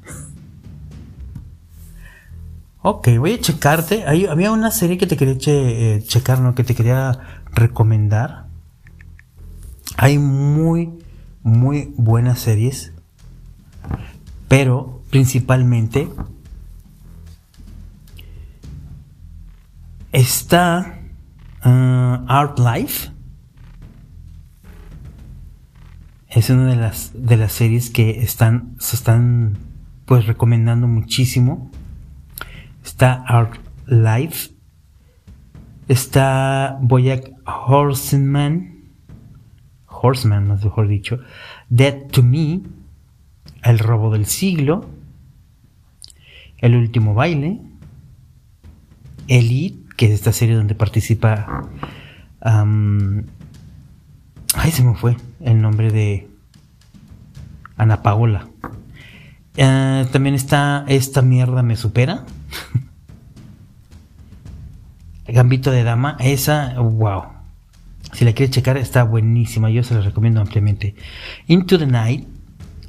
[2.81, 4.03] Ok, voy a checarte.
[4.05, 6.55] había una serie que te quería eh, checar, ¿no?
[6.55, 8.47] Que te quería recomendar.
[9.95, 10.99] Hay muy,
[11.41, 12.91] muy buenas series.
[14.49, 16.09] Pero principalmente
[20.11, 20.99] está
[21.63, 23.16] uh, Art Life.
[26.37, 29.57] Es una de las, de las series que están, se están
[30.05, 31.71] pues recomendando muchísimo.
[32.85, 33.55] Está Art
[33.87, 34.51] Life.
[35.87, 38.83] Está Boyack Horseman.
[39.87, 41.17] Horseman, mejor dicho.
[41.69, 42.61] Dead to Me.
[43.63, 44.87] El robo del siglo.
[46.59, 47.61] El último baile.
[49.27, 51.67] Elite, que es esta serie donde participa.
[52.43, 53.23] ay,
[54.71, 56.27] se me fue el nombre de
[57.77, 58.47] Ana Paola.
[59.55, 62.25] Eh, también está Esta mierda me supera.
[65.27, 67.23] Gambito de Dama, esa, wow.
[68.13, 69.69] Si la quieres checar, está buenísima.
[69.69, 70.95] Yo se la recomiendo ampliamente.
[71.47, 72.25] Into the Night,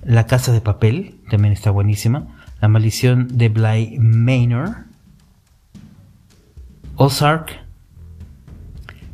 [0.04, 2.28] La Casa de Papel, también está buenísima.
[2.60, 4.84] La Maldición de Bly Manor.
[6.96, 7.58] Ozark.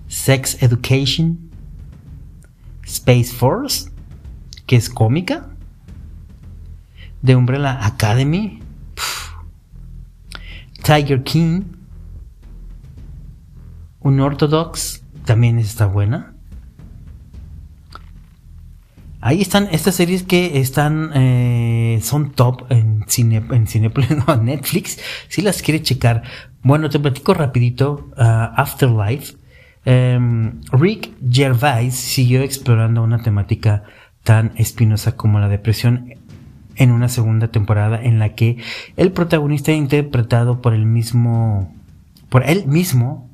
[0.08, 1.43] Sex Education.
[2.84, 3.90] Space Force,
[4.66, 5.48] que es cómica.
[7.24, 8.60] The Umbrella Academy.
[10.82, 11.62] Tiger King.
[14.00, 16.34] Un Orthodox también está buena.
[19.22, 23.64] Ahí están estas series que están eh, son top en cine en
[24.44, 24.98] Netflix.
[25.28, 26.24] Si las quieres checar,
[26.62, 28.10] bueno te platico rapidito.
[28.18, 29.36] Uh, Afterlife.
[29.84, 33.84] Em, Rick Gervais siguió explorando una temática
[34.22, 36.14] tan espinosa como la depresión
[36.76, 38.56] en una segunda temporada en la que
[38.96, 41.72] el protagonista interpretado por el mismo
[42.30, 43.30] por él mismo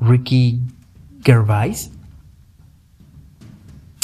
[0.00, 0.60] Ricky
[1.24, 1.90] Gervais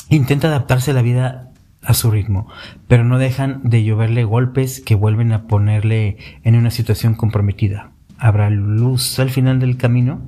[0.09, 2.49] intenta adaptarse a la vida a su ritmo,
[2.89, 7.93] pero no dejan de lloverle golpes que vuelven a ponerle en una situación comprometida.
[8.19, 10.21] ¿Habrá luz al final del camino?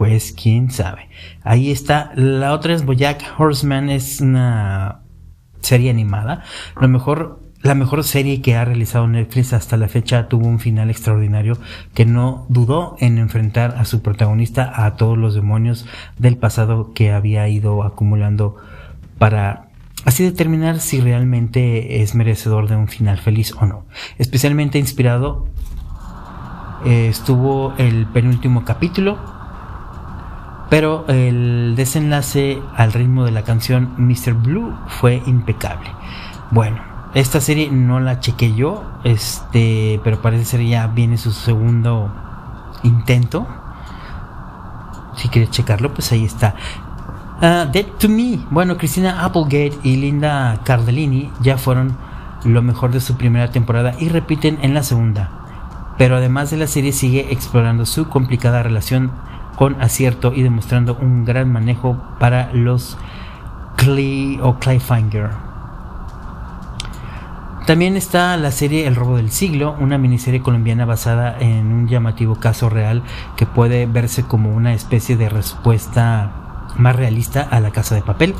[0.00, 1.10] Pues quién sabe.
[1.42, 2.12] Ahí está.
[2.14, 3.90] La otra es Bojack Horseman.
[3.90, 5.00] Es una
[5.60, 6.42] serie animada.
[6.80, 10.88] Lo mejor la mejor serie que ha realizado Netflix hasta la fecha tuvo un final
[10.88, 11.58] extraordinario
[11.92, 15.84] que no dudó en enfrentar a su protagonista a todos los demonios
[16.16, 18.56] del pasado que había ido acumulando
[19.18, 19.68] para
[20.06, 23.84] así determinar si realmente es merecedor de un final feliz o no.
[24.16, 25.46] Especialmente inspirado
[26.86, 29.38] eh, estuvo el penúltimo capítulo,
[30.70, 34.34] pero el desenlace al ritmo de la canción Mr.
[34.34, 35.90] Blue fue impecable.
[36.52, 36.80] Bueno,
[37.12, 42.08] esta serie no la chequé yo, este, pero parece ser ya viene su segundo
[42.84, 43.46] intento.
[45.16, 46.54] Si quieres checarlo, pues ahí está.
[47.42, 48.38] Uh, Dead to Me.
[48.50, 51.96] Bueno, Cristina Applegate y Linda Cardellini ya fueron
[52.44, 55.30] lo mejor de su primera temporada y repiten en la segunda.
[55.98, 59.10] Pero además de la serie sigue explorando su complicada relación
[59.60, 62.96] con acierto y demostrando un gran manejo para los
[63.76, 65.28] Clay o Clayfinger.
[67.66, 72.36] También está la serie El robo del siglo, una miniserie colombiana basada en un llamativo
[72.36, 73.02] caso real
[73.36, 76.39] que puede verse como una especie de respuesta
[76.76, 78.34] más realista a la casa de papel.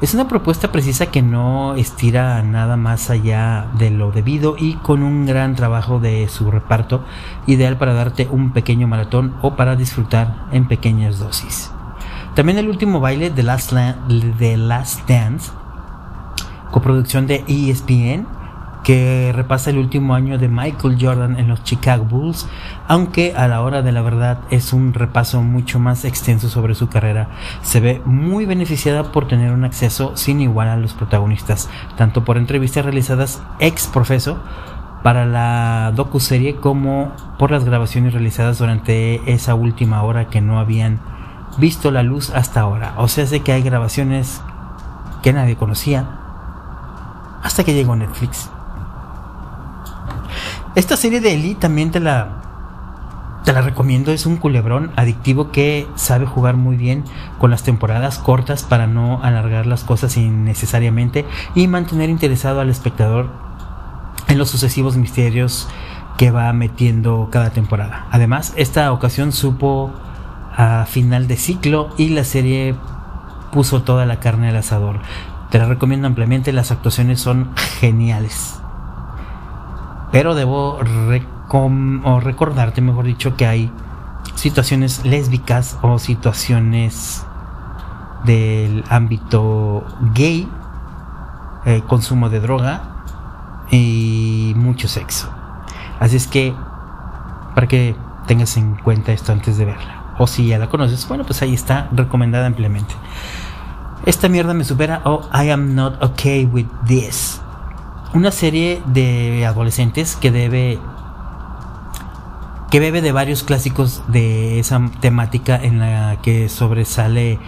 [0.00, 5.02] Es una propuesta precisa que no estira nada más allá de lo debido y con
[5.02, 7.04] un gran trabajo de su reparto,
[7.46, 11.70] ideal para darte un pequeño maratón o para disfrutar en pequeñas dosis.
[12.34, 13.72] También el último baile de Last,
[14.38, 15.50] The Last Dance,
[16.70, 18.26] coproducción de ESPN,
[18.86, 22.46] que repasa el último año de Michael Jordan en los Chicago Bulls,
[22.86, 26.88] aunque a la hora de la verdad es un repaso mucho más extenso sobre su
[26.88, 27.30] carrera.
[27.62, 32.38] Se ve muy beneficiada por tener un acceso sin igual a los protagonistas, tanto por
[32.38, 34.38] entrevistas realizadas ex profeso
[35.02, 41.00] para la docu-serie como por las grabaciones realizadas durante esa última hora que no habían
[41.58, 42.94] visto la luz hasta ahora.
[42.98, 44.40] O sea, sé que hay grabaciones
[45.24, 46.06] que nadie conocía
[47.42, 48.48] hasta que llegó Netflix.
[50.76, 52.42] Esta serie de Elite también te la,
[53.46, 54.12] te la recomiendo.
[54.12, 57.02] Es un culebrón adictivo que sabe jugar muy bien
[57.38, 61.24] con las temporadas cortas para no alargar las cosas innecesariamente
[61.54, 63.30] y mantener interesado al espectador
[64.28, 65.66] en los sucesivos misterios
[66.18, 68.06] que va metiendo cada temporada.
[68.10, 69.92] Además, esta ocasión supo
[70.54, 72.74] a final de ciclo y la serie
[73.50, 75.00] puso toda la carne al asador.
[75.50, 77.48] Te la recomiendo ampliamente, las actuaciones son
[77.80, 78.60] geniales.
[80.16, 80.80] Pero debo
[82.20, 83.70] recordarte, mejor dicho, que hay
[84.34, 87.22] situaciones lésbicas o situaciones
[88.24, 90.48] del ámbito gay,
[91.66, 92.80] eh, consumo de droga
[93.70, 95.28] y mucho sexo.
[96.00, 96.54] Así es que,
[97.54, 97.94] para que
[98.26, 100.14] tengas en cuenta esto antes de verla.
[100.18, 102.94] O si ya la conoces, bueno, pues ahí está, recomendada ampliamente.
[104.06, 107.42] Esta mierda me supera o I am not okay with this.
[108.16, 110.78] Una serie de adolescentes que debe
[112.70, 117.38] que bebe de varios clásicos de esa temática en la que sobresale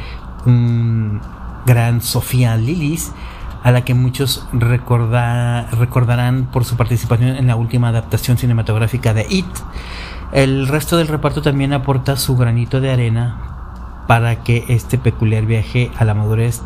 [0.44, 1.22] un
[1.64, 3.12] gran Sofía Lillis,
[3.62, 5.70] a la que muchos recordarán
[6.52, 9.46] por su participación en la última adaptación cinematográfica de It.
[10.32, 15.90] El resto del reparto también aporta su granito de arena para que este peculiar viaje
[15.96, 16.60] a la madurez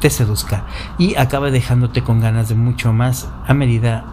[0.00, 0.64] te seduzca
[0.98, 4.04] y acabe dejándote con ganas de mucho más a medida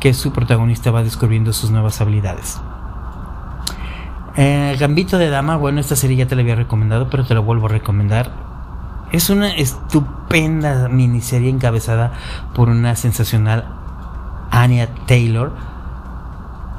[0.00, 2.58] que su protagonista va descubriendo sus nuevas habilidades.
[4.36, 7.40] Eh, Gambito de Dama, bueno, esta serie ya te la había recomendado, pero te la
[7.40, 8.30] vuelvo a recomendar.
[9.12, 12.12] Es una estupenda miniserie encabezada
[12.54, 13.66] por una sensacional
[14.50, 15.52] Anya Taylor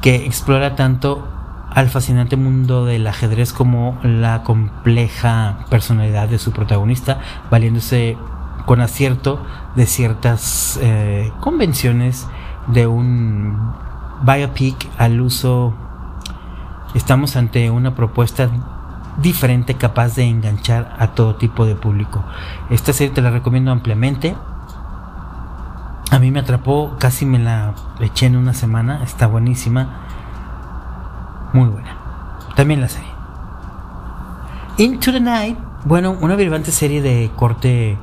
[0.01, 1.27] que explora tanto
[1.69, 8.17] al fascinante mundo del ajedrez como la compleja personalidad de su protagonista, valiéndose
[8.65, 9.43] con acierto
[9.75, 12.27] de ciertas eh, convenciones
[12.67, 13.73] de un
[14.23, 15.73] biopic al uso.
[16.93, 18.49] Estamos ante una propuesta
[19.21, 22.23] diferente capaz de enganchar a todo tipo de público.
[22.69, 24.35] Esta serie te la recomiendo ampliamente.
[26.11, 30.01] A mí me atrapó, casi me la eché en una semana, está buenísima
[31.53, 31.95] muy buena.
[32.55, 33.09] También la serie.
[34.77, 37.97] Into the Night, bueno, una vibrante serie de corte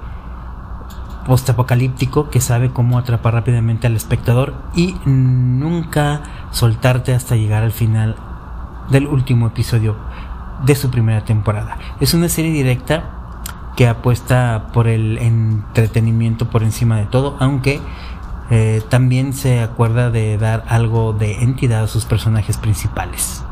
[1.29, 8.16] postapocalíptico que sabe cómo atrapar rápidamente al espectador y nunca soltarte hasta llegar al final
[8.91, 9.95] del último episodio
[10.64, 11.76] de su primera temporada.
[12.01, 13.11] Es una serie directa
[13.76, 17.81] que apuesta por el entretenimiento por encima de todo, aunque
[18.51, 23.45] eh, también se acuerda de dar algo de entidad a sus personajes principales.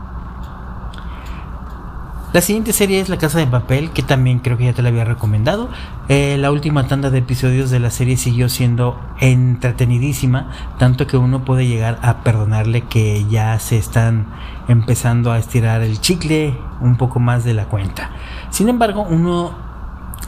[2.37, 4.91] La siguiente serie es La Casa de Papel, que también creo que ya te la
[4.91, 5.70] había recomendado.
[6.11, 11.47] Eh, la última tanda de episodios de la serie siguió siendo entretenidísima, tanto que uno
[11.47, 14.26] puede llegar a perdonarle que ya se están
[14.68, 18.11] empezando a estirar el chicle un poco más de la cuenta.
[18.51, 19.55] Sin embargo, uno,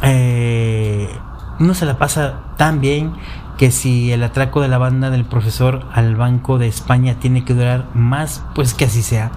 [0.00, 1.14] eh,
[1.61, 3.12] uno se la pasa tan bien
[3.59, 7.52] que si el atraco de la banda del profesor al Banco de España tiene que
[7.52, 9.30] durar más, pues que así sea.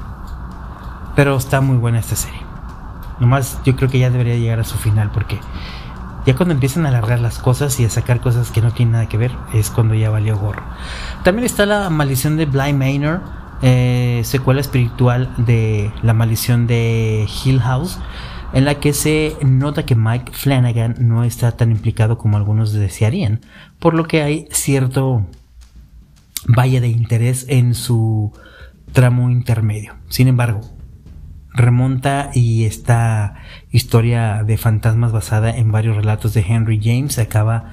[1.18, 2.41] Pero está muy buena esta serie.
[3.22, 5.40] Nomás yo creo que ya debería llegar a su final porque
[6.26, 9.08] ya cuando empiezan a alargar las cosas y a sacar cosas que no tienen nada
[9.08, 10.64] que ver es cuando ya valió gorro.
[11.24, 13.22] También está la maldición de Bly Manor,
[13.62, 18.00] eh, secuela espiritual de la maldición de Hill House
[18.54, 23.40] en la que se nota que Mike Flanagan no está tan implicado como algunos desearían,
[23.80, 25.26] por lo que hay cierto
[26.48, 28.34] valle de interés en su
[28.92, 29.96] tramo intermedio.
[30.10, 30.62] Sin embargo,
[31.54, 33.36] remonta y esta
[33.72, 37.72] historia de fantasmas basada en varios relatos de Henry James acaba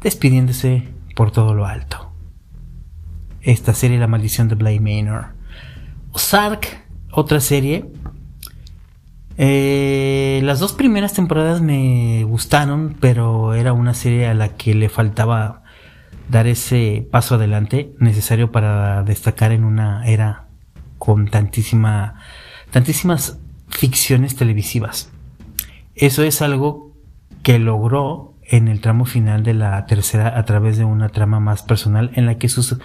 [0.00, 2.12] despidiéndose por todo lo alto.
[3.42, 5.34] Esta serie La maldición de Bly Manor.
[6.12, 7.86] Ozark, otra serie
[9.38, 14.88] eh, las dos primeras temporadas me gustaron, pero era una serie a la que le
[14.88, 15.62] faltaba
[16.28, 20.46] dar ese paso adelante necesario para destacar en una era
[20.98, 22.20] con tantísima,
[22.72, 25.10] tantísimas ficciones televisivas.
[25.94, 26.92] Eso es algo
[27.42, 31.62] que logró en el tramo final de la tercera a través de una trama más
[31.62, 32.76] personal en la que sus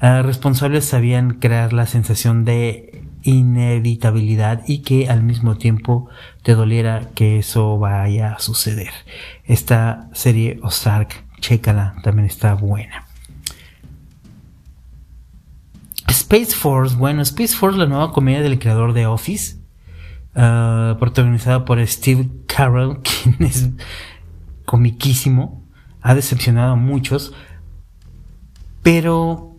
[0.00, 6.08] ah, responsables sabían crear la sensación de inevitabilidad y que al mismo tiempo
[6.42, 8.90] te doliera que eso vaya a suceder.
[9.44, 13.03] Esta serie Ozark, chécala, también está buena.
[16.24, 19.58] Space Force, bueno, Space Force, la nueva comedia del creador de Office,
[20.34, 23.68] uh, protagonizada por Steve Carell, quien es
[24.64, 25.62] comiquísimo,
[26.00, 27.34] ha decepcionado a muchos,
[28.82, 29.50] pero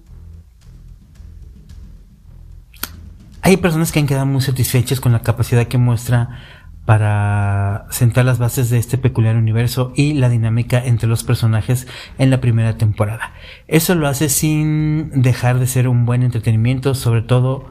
[3.45, 6.39] Hay personas que han quedado muy satisfechas con la capacidad que muestra
[6.85, 11.87] para sentar las bases de este peculiar universo y la dinámica entre los personajes
[12.19, 13.33] en la primera temporada.
[13.67, 17.65] Eso lo hace sin dejar de ser un buen entretenimiento, sobre todo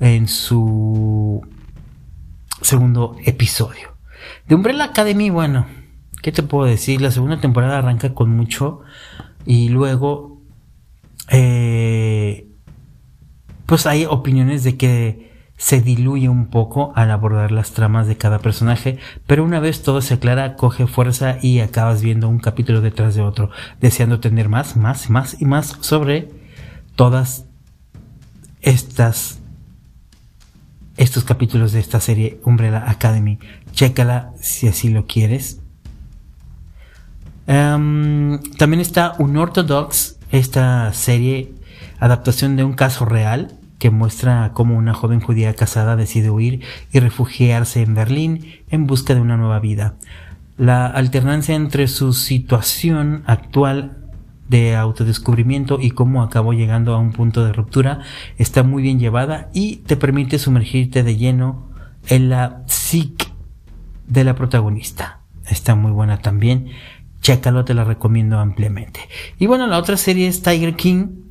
[0.00, 1.46] en su
[2.62, 3.94] segundo episodio.
[4.48, 5.66] De Umbrella Academy, bueno,
[6.22, 7.02] ¿qué te puedo decir?
[7.02, 8.80] La segunda temporada arranca con mucho
[9.44, 10.40] y luego
[11.28, 12.48] eh,
[13.66, 18.38] pues hay opiniones de que se diluye un poco al abordar las tramas de cada
[18.40, 23.14] personaje, pero una vez todo se aclara, coge fuerza y acabas viendo un capítulo detrás
[23.14, 23.50] de otro,
[23.80, 26.28] deseando tener más, más, más y más sobre
[26.96, 27.46] todas
[28.62, 29.40] estas
[30.96, 33.38] estos capítulos de esta serie Umbrella Academy.
[33.72, 35.60] Chécala si así lo quieres.
[37.46, 41.52] Em, también está Unorthodox, esta serie
[41.98, 47.00] adaptación de un caso real que muestra cómo una joven judía casada decide huir y
[47.00, 49.96] refugiarse en Berlín en busca de una nueva vida.
[50.56, 53.98] La alternancia entre su situación actual
[54.48, 58.00] de autodescubrimiento y cómo acabó llegando a un punto de ruptura
[58.38, 61.68] está muy bien llevada y te permite sumergirte de lleno
[62.08, 63.26] en la psique
[64.08, 65.20] de la protagonista.
[65.46, 66.70] Está muy buena también.
[67.20, 69.00] Chécalo, te la recomiendo ampliamente.
[69.38, 71.23] Y bueno, la otra serie es Tiger King.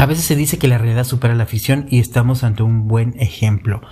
[0.00, 3.20] A veces se dice que la realidad supera la ficción y estamos ante un buen
[3.20, 3.82] ejemplo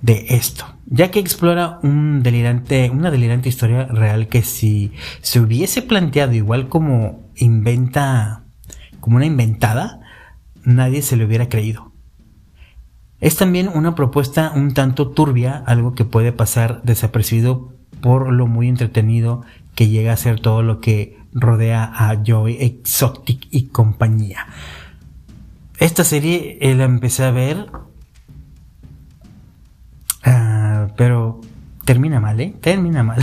[0.00, 5.82] de esto, ya que explora un delirante, una delirante historia real que si se hubiese
[5.82, 8.44] planteado igual como inventa,
[9.00, 10.00] como una inventada,
[10.64, 11.92] nadie se le hubiera creído.
[13.20, 18.66] Es también una propuesta un tanto turbia, algo que puede pasar desapercibido por lo muy
[18.66, 19.42] entretenido
[19.74, 24.46] que llega a ser todo lo que rodea a Joey Exotic y compañía.
[25.80, 27.70] Esta serie eh, la empecé a ver,
[30.22, 31.40] ah, pero
[31.86, 32.54] termina mal, ¿eh?
[32.60, 33.22] Termina mal.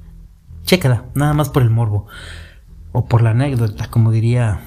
[0.64, 2.06] Chécala, nada más por el morbo
[2.92, 4.60] o por la anécdota, como diría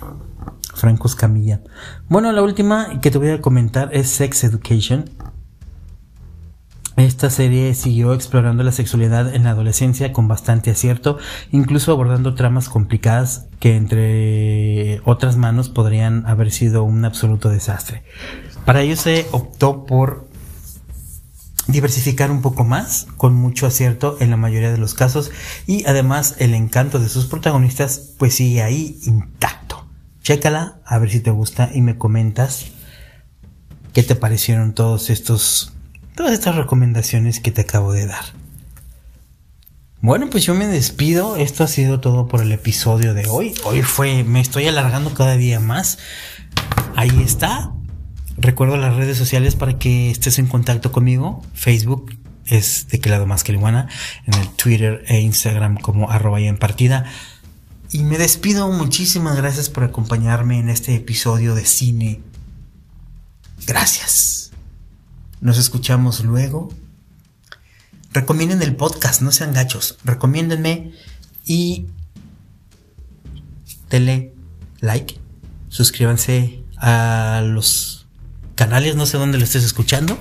[0.75, 1.61] Franco Escamilla.
[2.09, 5.05] Bueno, la última que te voy a comentar es Sex Education.
[7.01, 11.17] Esta serie siguió explorando la sexualidad en la adolescencia con bastante acierto,
[11.51, 18.03] incluso abordando tramas complicadas que entre otras manos podrían haber sido un absoluto desastre.
[18.65, 20.27] Para ello se optó por
[21.65, 25.31] diversificar un poco más, con mucho acierto en la mayoría de los casos,
[25.65, 29.87] y además el encanto de sus protagonistas pues sigue ahí intacto.
[30.21, 32.67] Chécala, a ver si te gusta y me comentas
[33.91, 35.73] qué te parecieron todos estos,
[36.15, 38.25] todas estas recomendaciones que te acabo de dar.
[40.01, 41.35] Bueno, pues yo me despido.
[41.35, 43.53] Esto ha sido todo por el episodio de hoy.
[43.63, 45.99] Hoy fue, me estoy alargando cada día más.
[46.95, 47.71] Ahí está.
[48.37, 51.45] Recuerdo las redes sociales para que estés en contacto conmigo.
[51.53, 53.89] Facebook es de que lado más que iguana.
[54.25, 57.05] En el Twitter e Instagram como arroba y en partida.
[57.91, 58.71] Y me despido.
[58.71, 62.21] Muchísimas gracias por acompañarme en este episodio de cine.
[63.67, 64.40] Gracias.
[65.41, 66.69] Nos escuchamos luego.
[68.13, 69.97] Recomienden el podcast, no sean gachos.
[70.03, 70.93] Recomiéndenme
[71.45, 71.87] y
[73.89, 74.33] denle
[74.79, 75.19] like.
[75.69, 78.07] Suscríbanse a los
[78.55, 80.17] canales, no sé dónde lo estés escuchando.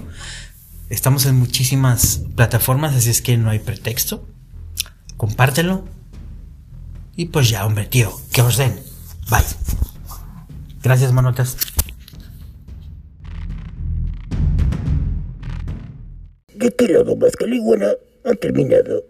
[0.89, 4.27] Estamos en muchísimas plataformas, así es que no hay pretexto.
[5.17, 5.87] Compártelo.
[7.15, 8.81] Y pues ya, hombre, tío, que os den.
[9.29, 9.45] Bye.
[10.83, 11.57] Gracias, manotas.
[16.61, 16.71] De
[17.37, 19.10] que la iguana ha terminado.